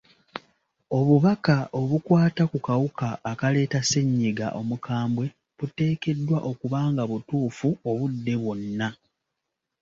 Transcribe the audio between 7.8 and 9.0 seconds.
obudde bwonna.